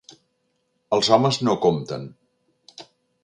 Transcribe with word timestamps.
Els 0.97 1.09
homes 1.17 1.37
no 1.49 1.57
compten. 1.65 2.07